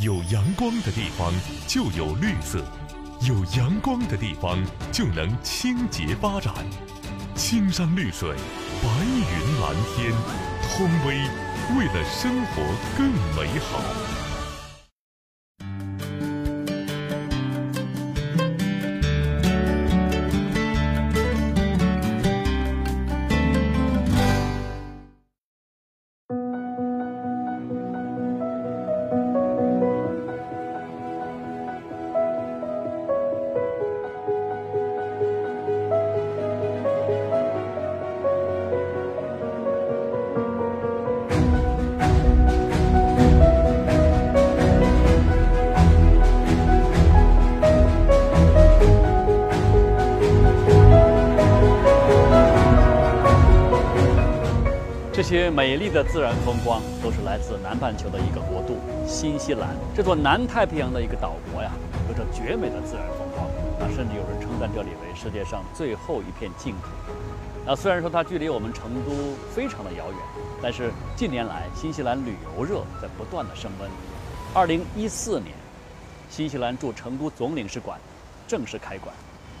[0.00, 1.32] 有阳光的地方
[1.66, 2.64] 就有绿色，
[3.22, 4.56] 有阳光的地方
[4.92, 6.54] 就能清洁发展。
[7.34, 8.32] 青山绿水，
[8.80, 10.12] 白云蓝天，
[10.62, 11.16] 通威
[11.76, 12.62] 为了生活
[12.96, 14.17] 更美好。
[55.28, 59.76] 这些美丽的自然风光都是来自南半球的一个国度——新西兰。
[59.94, 61.70] 这座南太平洋的一个岛国呀，
[62.08, 63.44] 有着绝美的自然风光
[63.78, 66.88] 啊，甚至有人称赞这里为世界上最后一片净土。
[67.66, 69.10] 那，虽然说它距离我们成都
[69.54, 70.18] 非常的遥远，
[70.62, 73.90] 但是近年来新西兰旅游热在不断的升温。
[74.54, 75.54] 二零一四年，
[76.30, 78.00] 新西兰驻成都总领事馆
[78.46, 79.14] 正式开馆。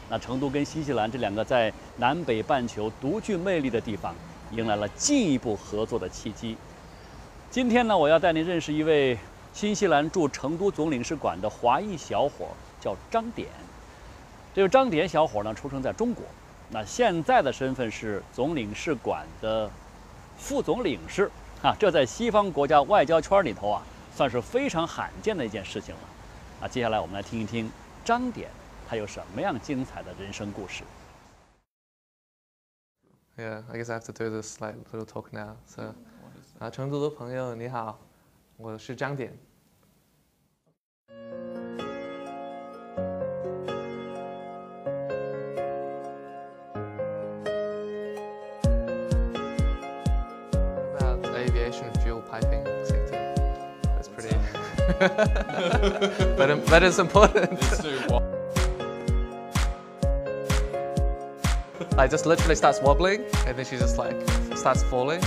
[0.08, 4.14] 那成都跟新西兰这两个在南北半球独具魅力的地方。
[4.52, 6.56] 迎来了进一步合作的契机。
[7.50, 9.18] 今天呢，我要带您认识一位
[9.52, 12.48] 新西兰驻成都总领事馆的华裔小伙，
[12.80, 13.48] 叫张典。
[14.54, 16.24] 这个张典小伙呢，出生在中国，
[16.70, 19.70] 那现在的身份是总领事馆的
[20.38, 21.30] 副总领事
[21.62, 23.82] 啊，这在西方国家外交圈里头啊，
[24.14, 26.00] 算是非常罕见的一件事情了。
[26.62, 27.70] 啊，接下来我们来听一听
[28.04, 28.48] 张典
[28.88, 30.82] 他有什么样精彩的人生故事。
[33.37, 35.55] Yeah, I guess I have to do this like little talk now.
[35.65, 35.93] So,
[36.59, 37.99] 啊，成都的朋友你好，
[38.57, 39.33] 我是张典。
[50.95, 53.17] About aviation fuel piping sector.
[53.95, 54.37] That's pretty.
[56.37, 57.59] but but it's important.
[61.98, 64.14] like just literally starts wobbling and then she just like
[64.56, 65.20] starts falling.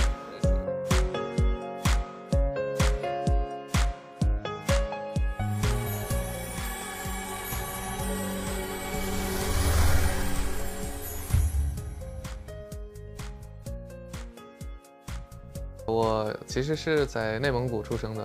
[15.84, 18.22] 我其实是在内蒙古出生的，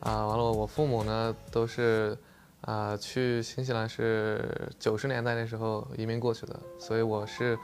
[0.00, 2.16] 啊，完了，我父母呢都是
[2.62, 7.58] 啊去新西兰是九十年代那时候移民过去的，所以我是。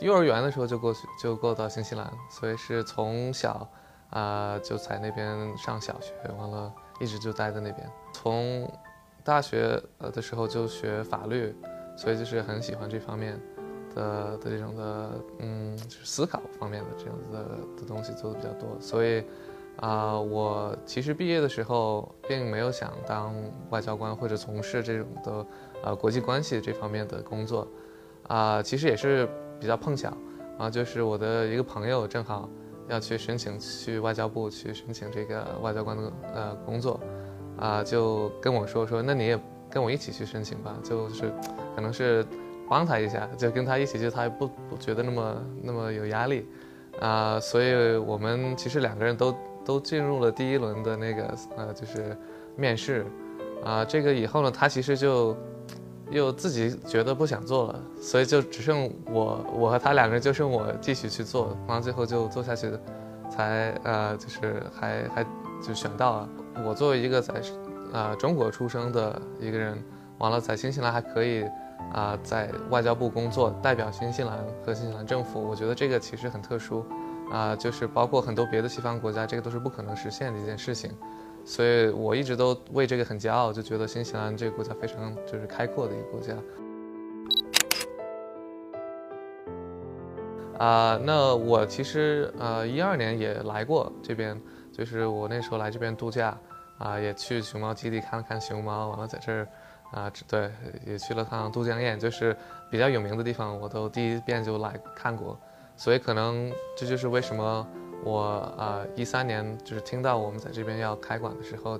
[0.00, 3.68] 幼儿园的时候就过去，就过到新西兰，所以是从小
[4.10, 7.90] 啊就在那边上小学，完了一直就待在那边。
[8.12, 8.70] 从
[9.24, 11.52] 大学呃的时候就学法律，
[11.96, 13.40] 所以就是很喜欢这方面
[13.92, 15.10] 的的这种的
[15.40, 17.44] 嗯就是思考方面的这样子的
[17.80, 18.68] 的东西做的比较多。
[18.80, 19.24] 所以
[19.78, 23.34] 啊，我其实毕业的时候并没有想当
[23.70, 25.46] 外交官或者从事这种的
[25.82, 27.66] 呃国际关系这方面的工作
[28.28, 29.28] 啊，其实也是。
[29.60, 30.12] 比较碰巧，
[30.58, 32.48] 啊，就是我的一个朋友正好
[32.88, 37.00] 要去申请去外交部去申请这个外交官的呃工作，
[37.58, 41.32] 啊，就跟我说说，那你也跟我一起去申请吧，就是
[41.74, 42.24] 可能是
[42.68, 46.46] 帮他一下，就跟他一起去，他也不不觉得那么那么有压力，
[47.00, 52.16] 啊，所以我们其实两个人都都进入了第一轮的那个呃就是
[52.56, 53.04] 面试，
[53.64, 55.36] 啊，这个以后呢，他其实就。
[56.10, 62.80] 又自己觉得不想做了，所以就只剩我，我和他两个人就剩我继续去做，完了最后就做下去的，
[63.30, 65.26] 才呃就是还还
[65.62, 66.28] 就选到了。
[66.64, 67.34] 我作为一个在
[67.92, 69.76] 呃中国出生的一个人，
[70.18, 71.44] 完了在新西兰还可以
[71.92, 76.84] 啊在外交部工作，代表新西兰和新西兰政府，我觉得这个其实很特殊，
[77.30, 80.90] 啊就是包括很多别的西方国家，这个都是不可能实现的一件事情。
[81.48, 86.34] 所以我一直都为这个很骄傲，就觉得新西兰这个国家非常就是开阔的一个国家。
[90.58, 94.38] 啊，那我其实呃一二年也来过这边，
[94.70, 96.38] 就是我那时候来这边度假，
[96.76, 99.48] 啊也去熊猫基地看了看熊猫，完了在这儿
[99.92, 100.50] 啊对
[100.86, 102.36] 也去了趟都江堰，就是
[102.70, 105.40] 比较有名的地方，我都第一遍就来看过，
[105.76, 107.66] 所以可能这就是为什么。
[108.04, 111.78] 我呃一三年就是听到我们在这边要开馆的时候，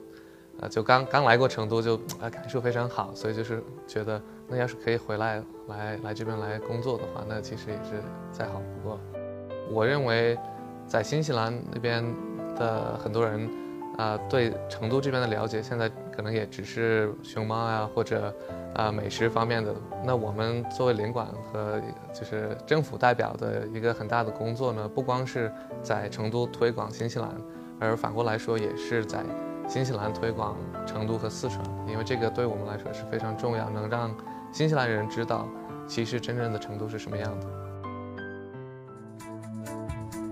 [0.60, 8.98] 呃就刚刚来过成都，就呃感受非常好，所以就是觉得那要是可以回来来来这边来工作的话，那其实也是再好不过。
[9.70, 10.38] 我认为
[10.86, 12.04] 在新西兰那边
[12.56, 13.48] 的很多人
[13.96, 18.34] 啊对成都这边的了解，现在可能也只是熊猫啊或者
[18.78, 19.74] 啊美食方面的。
[20.04, 21.82] 那我们作为领馆和
[22.14, 25.52] 就是政府代表的一个很大的工作呢，不光是
[25.82, 27.28] 在成都推广新西兰，
[27.80, 29.24] 而反过来说也是在
[29.68, 34.14] 新西兰推广成都和四川，因为这个对我们来说是非常重要，能让
[34.52, 35.46] 新西兰人知道
[35.86, 37.46] 其实真正的成都是什么样的。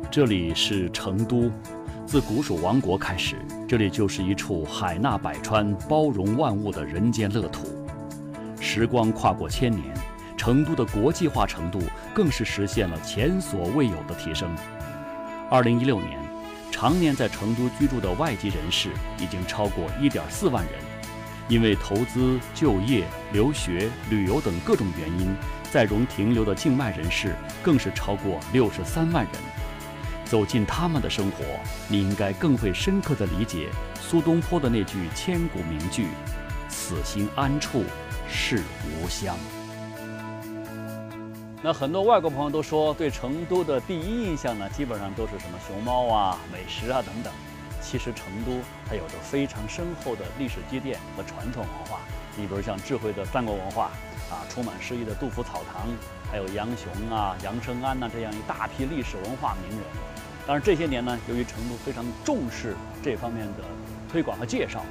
[0.08, 1.50] 这里是成都，
[2.06, 3.36] 自古蜀王国开始，
[3.68, 7.75] 这里就是一处海纳百川、包容万物的人间乐土。
[8.76, 9.82] 时光跨过千年，
[10.36, 11.80] 成都的国际化程度
[12.12, 14.54] 更是实现了前所未有的提升。
[15.50, 16.20] 二零一六年，
[16.70, 20.74] 常年在成都居住的外籍人士已经超过一点四万人，
[21.48, 25.34] 因为投资、就业、留学、旅游等各种原因，
[25.72, 29.32] 在蓉停留的境外人士更是超过六十三万人。
[30.26, 31.42] 走进他们的生活，
[31.88, 36.08] 你应该更会深刻地理解苏东坡的那句千古名句
[36.68, 37.82] ：“此心安处
[38.28, 38.62] 是
[39.00, 39.36] 吾乡。”
[41.62, 47.32] 那很多外国朋友都说，对成都的第一印象呢，基本上都是什么熊猫啊、美食啊等等。
[47.82, 52.00] 其实成都它有着非常深厚的历史积淀和传统文化。
[52.36, 53.84] 你比如像智慧的战国文化
[54.30, 55.86] 啊，充满诗意的杜甫草堂，
[56.30, 59.86] 还有杨雄啊、杨生安呐这样一大批历史文化名人。
[60.46, 63.64] 当然这些年呢，由于成都非常重视这方面的
[64.10, 64.84] 推广和介绍，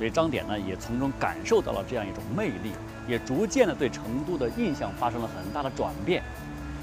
[0.00, 2.72] 所以张典呢也从中感受到了这样一种魅力，
[3.06, 6.22] 也逐渐的对成都的印象发生了很大的转变。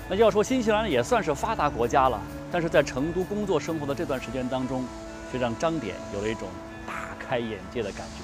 [0.08, 2.22] 那要说新西兰也算是发达国家了，
[2.52, 4.86] 但是在成都工作生活的这段时间当中，
[5.32, 6.48] 却让张典有了一种
[6.86, 8.24] 大开眼界的感觉。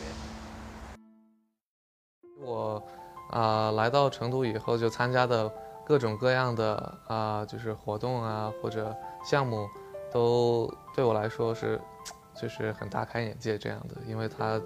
[2.39, 2.79] 我
[3.31, 5.51] 啊来到成都以后，就参加的
[5.83, 8.95] 各种各样的啊就是活动啊或者
[9.25, 9.67] 项目。
[10.13, 11.81] 都对我来说是，
[12.39, 14.61] 就是很大开眼界这样的，因为它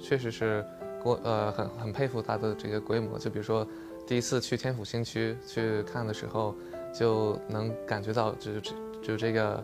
[0.00, 0.64] 确实是
[1.02, 3.18] 过呃很很佩服它的这个规模。
[3.18, 3.66] 就比如说
[4.06, 6.54] 第一次去天府新区去看的时候，
[6.92, 8.62] 就能感觉到就是
[9.02, 9.62] 就这个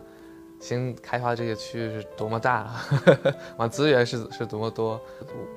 [0.59, 2.71] 新开发这个区域是多么大，
[3.57, 4.99] 完资源是是多么多。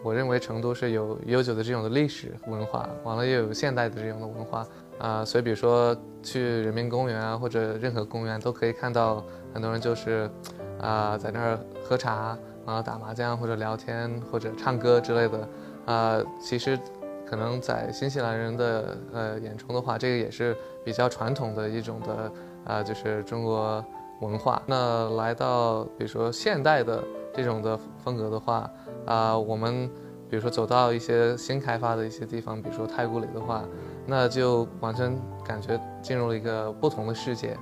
[0.03, 4.67] 我认为成都是有悠久的这种的历史文化，完了又有现代的这种的文化
[4.99, 9.25] 啊，所以比如说去人民公园啊或者任何公园都可以看到。
[9.55, 10.31] 很多人就是，
[10.79, 15.49] 啊，在那儿喝茶啊、打麻将或者聊天或者唱歌之类的，
[15.87, 16.79] 啊，其实
[17.27, 22.33] 可能在新西兰人的呃眼中的话，这个也是比较传统的一种的
[22.65, 23.85] 啊，就是中国
[24.21, 24.63] 文化。
[24.67, 27.03] 那来到比如说现代的
[27.33, 28.71] 这种的风格的话，
[29.07, 29.89] 啊，我们
[30.29, 33.65] 比如说走到一些新开发的一些地方，比如说太古里的话，
[34.07, 37.57] 那就完全感觉进入了一个不同的世界。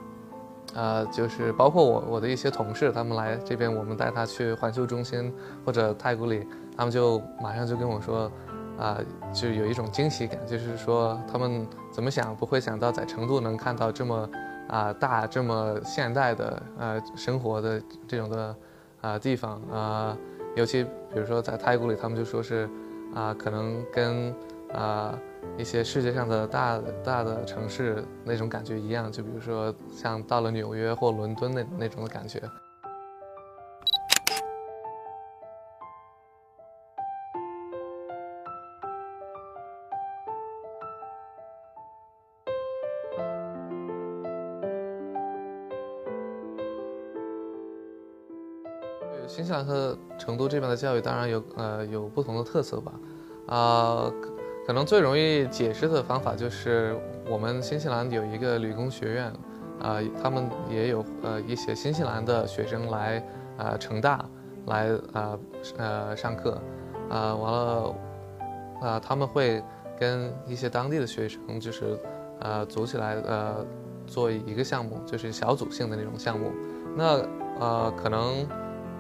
[0.77, 5.33] 呃，就是包括我我的一些同事，他们来这边，我们带他去环球中心
[5.65, 6.47] 或者太古里，
[6.77, 8.31] 他们就马上就跟我说，
[8.79, 8.99] 啊，
[9.33, 14.29] 就有一种惊喜感，就是说他们怎么想不会想到在成都能看到这么
[14.69, 18.57] 啊大这么现代的呃生活的这种的
[19.01, 20.15] 啊地方啊，
[20.57, 22.69] 尤其比如说在太古里，他们就说是
[23.15, 24.35] 啊可能跟
[24.75, 25.19] 啊。
[25.59, 32.43] 一些世界上的大大的城市那种感觉一样，就比如说像到了纽约或伦敦那那种的感觉。
[49.27, 52.93] 新西兰和成都这边的教育当然有呃有不同的特色吧，
[53.49, 54.13] 啊。
[54.67, 56.99] 可能最容易解释的方法就是，
[57.31, 59.33] 我们新西兰有一个理工学院，
[59.81, 63.23] 啊，他们也有呃一些新西兰的学生来
[63.57, 64.25] 啊成大
[64.67, 65.39] 来啊
[65.79, 66.61] 呃上课，
[67.09, 67.95] 啊完了
[68.83, 69.63] 啊他们会
[69.97, 71.97] 跟一些当地的学生就是
[72.41, 73.65] 呃组起来呃
[74.05, 76.51] 做一个项目，就是小组性的那种项目。
[76.97, 77.25] 那
[77.61, 78.45] 呃可能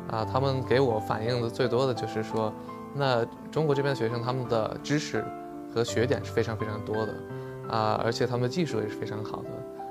[0.08, 2.52] 啊他们给我反映的最多的就是说，
[2.94, 5.24] 那中国这边的学生他们的知识。
[5.76, 7.12] 和学点是非常非常多的，
[7.68, 9.50] 啊，而且他们的技术也是非常好的，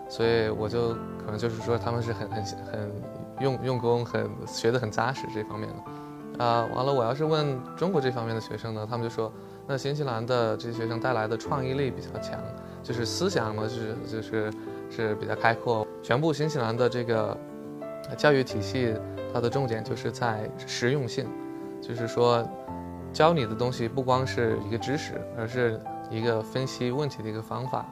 [0.10, 2.92] 所以我就可能就是说他们是很很很
[3.40, 9.32] 用用功，很学得很扎实这方面的，啊，完了我要是问中国这方面的学生呢，他们就说，
[9.68, 12.40] 那新西兰的这些学生带来的创意力比较强，
[12.82, 14.52] 就是思想呢是就是
[14.90, 17.38] 是比较开阔，全部新西兰的这个
[18.18, 18.92] 教育体系，
[19.32, 21.28] 它的重点就是在实用性，
[21.80, 22.44] 就是说。
[23.16, 25.80] 教你的东西不光是一个知识，而是
[26.12, 27.86] 一个分析问题的一个方法。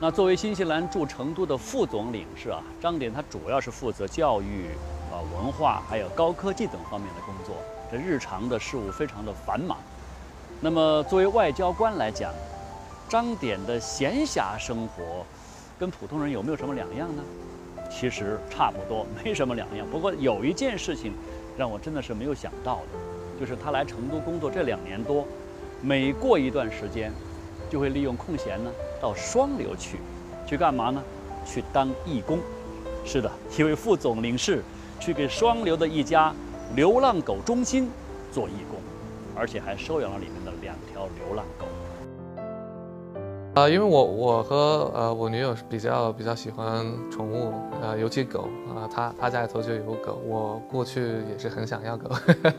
[0.00, 4.68] 那作为新西兰驻成都的副总领事啊，张典他主要是负责教育、
[5.12, 7.54] 啊文化还有高科技等方面的工作，
[7.90, 9.76] 这日常的事务非常的繁忙。
[10.58, 12.32] 那么作为外交官来讲，
[13.06, 15.26] 张典的闲暇生活
[15.78, 17.22] 跟普通人有没有什么两样呢？
[17.90, 19.86] 其实差不多，没什么两样。
[19.90, 21.12] 不过有一件事情
[21.58, 22.98] 让我真的是没有想到的，
[23.42, 25.26] 就是他来成都工作这两年多，
[25.80, 27.10] 每过一段时间，
[27.68, 28.70] 就会利用空闲呢
[29.00, 29.98] 到双流去，
[30.46, 31.02] 去干嘛呢？
[31.44, 32.38] 去当义工。
[33.04, 34.62] 是的，一位副总领事
[35.00, 36.32] 去给双流的一家
[36.76, 37.90] 流浪狗中心
[38.30, 38.78] 做义工，
[39.34, 41.66] 而且还收养了里面的两条流浪狗。
[43.54, 52.10] 啊，因为我我和呃我女友是比较比较喜欢宠物，呃尤其狗啊，她她家里头就有狗，我过去也是很想要狗，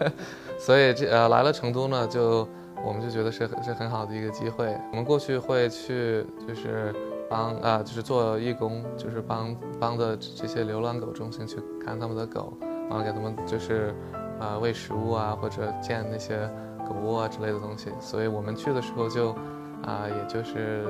[0.60, 2.48] 所以这呃来了成都呢，就
[2.86, 4.78] 我们就觉得是是很好的一个机会。
[4.92, 6.94] 我们过去会去就是
[7.28, 12.54] 帮啊就是做义工，就是帮帮的这些流浪狗中心去看他们的狗，
[12.88, 13.96] 然后给他们就是
[14.40, 16.38] 啊喂食物啊或者建那些
[16.88, 17.90] 狗窝啊之类的东西。
[18.00, 19.36] 所以我们去的时候就。
[19.84, 20.86] 啊，也就是，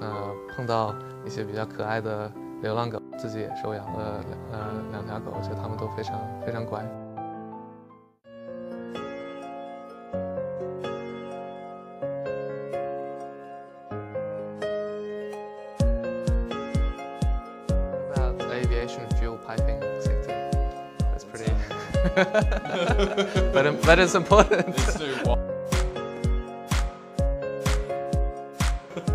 [0.00, 2.30] 呃，碰到一些比较可爱的
[2.62, 4.58] 流浪狗，自己也是养了呃
[4.92, 6.84] 两条狗，觉得它们都非常非常乖。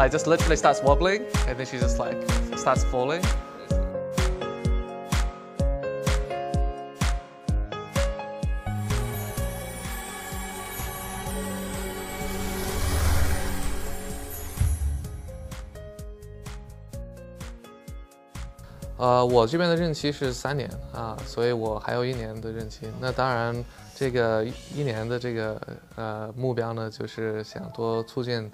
[0.00, 2.16] Like just literally starts wobbling and then she just like
[2.57, 3.23] starts falling.
[18.99, 22.90] 呃，我这边的任期是三年啊，所以我还有一年的任期。
[22.99, 23.64] 那当然，
[23.95, 24.43] 这个
[24.75, 25.61] 一年的这个
[25.97, 28.50] 呃目标呢，就是想多促进。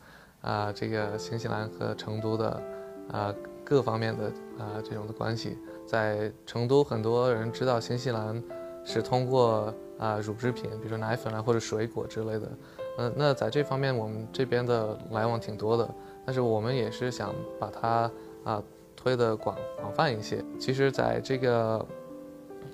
[0.47, 2.63] 啊，这个新西兰和成都的
[3.11, 3.35] 啊
[3.65, 4.27] 各方面的
[4.57, 8.41] 啊这种的关系，在成都很多人知道新西兰
[8.85, 12.49] 是通过啊乳制品，比如说奶粉啊或者水果之类的，
[12.97, 15.89] 嗯，那在这方面我们这边的来往挺多的，
[16.25, 18.09] 但是我们也是想把它
[18.45, 18.63] 啊
[18.95, 20.41] 推的广广泛一些。
[20.57, 21.85] 其实，在这个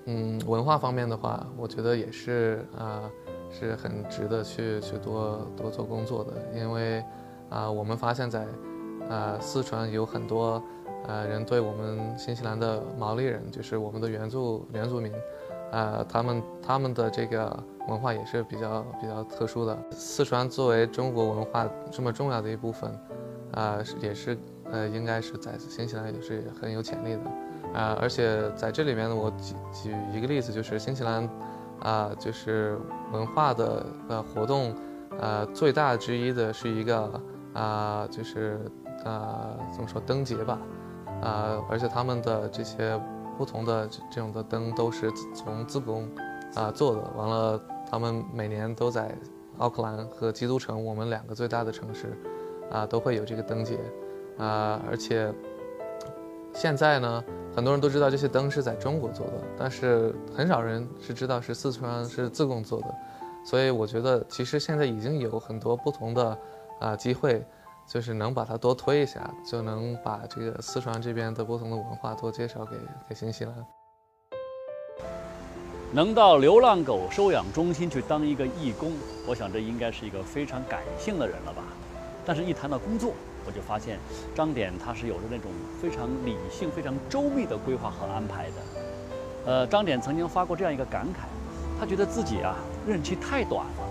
[0.06, 3.10] 嗯文化方面的话，我觉得也是啊
[3.50, 7.03] 是很值得去去多多做工作的，因为。
[7.54, 8.48] 啊，我们发现，在
[9.08, 10.60] 呃四川有很多
[11.08, 15.14] 呃人对我们新西兰的毛利人，就是我们的原住原住民，
[15.72, 19.78] 呃，他们他们的这个文化也是比较比较特殊的。
[19.92, 23.00] 四川作为中国文化这么重要的一部分，
[23.52, 24.36] 啊，也是
[24.72, 31.30] 呃应该是在新西兰也是很有潜力的，啊，而且在这里面呢，我举举一个例子，就是新西兰
[31.82, 32.80] 啊，就是
[33.12, 34.74] 文化的呃活动，
[35.20, 37.22] 呃最大之一的是一个。
[37.54, 38.60] 啊，就是
[39.06, 40.60] 呃，怎么说灯节吧，
[41.22, 43.00] 啊，而且他们的这些
[43.38, 46.10] 不同的这种的灯都是从自贡
[46.56, 47.02] 啊做的。
[47.16, 49.16] 完了，他们每年都在
[49.60, 52.18] 奥克兰和基督城，我们两个最大的城市，
[52.72, 53.78] 啊，都会有这个灯节，
[54.40, 55.32] 啊，而且
[56.54, 57.24] 现在呢，
[57.56, 62.96] 很多人都知道这些灯是在中国做的，但是很少人是知道是四川是自贡做的，
[63.46, 66.36] 所以我觉得其实现在已经有很多不同的。
[66.84, 67.42] 啊，机会
[67.88, 72.75] 就是能把它多推一下，就能把这个四川这边的不同的文化多介绍给
[73.08, 73.54] 给新西兰。
[75.94, 78.92] 能到流浪狗收养中心去当一个义工，
[79.25, 81.63] 我想这应该是一个非常感性的人了吧？
[82.25, 83.13] 但是，一谈到工作，
[83.46, 83.98] 我就发现
[84.36, 85.50] 张典他是有着那种
[85.82, 88.56] 非常理性、非常周密的规划和安排的。
[89.46, 93.88] 呃，张典曾经发过这样一个感慨，他觉得自己啊任期太短了，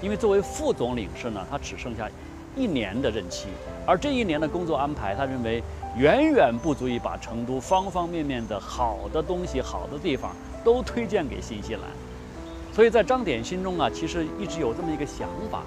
[0.00, 2.08] 因为作为副总领事呢，他只剩下。
[2.56, 3.48] 一年的任期，
[3.86, 5.62] 而这一年的工作安排，他认为
[5.96, 11.82] 远远不足以把成都方方面面的好的东西、好的地方都推荐给新西兰。
[12.72, 15.62] 所以在张典心中啊，其实一直有这么一个想法，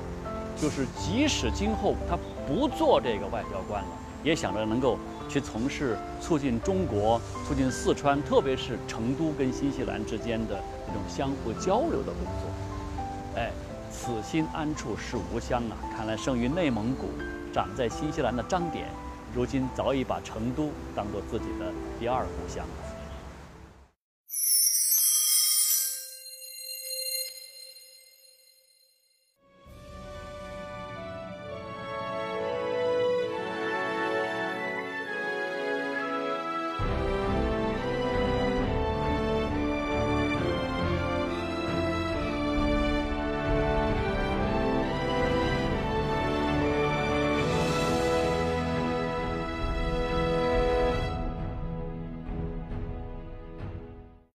[0.58, 3.90] 就是即使今后他不做这个外交官了，
[4.24, 4.98] 也想着能够
[5.30, 13.42] 去从事促进中国、促进四川，特别是成都跟新西兰之间的这种相互交流的工作。
[13.42, 13.52] 哎。
[13.94, 15.78] 此心安处是吾乡啊！
[15.96, 17.10] 看来生于内蒙古、
[17.54, 18.88] 长在新西兰的张典，
[19.34, 22.93] 如今早已把成都当做自己的第二故乡了。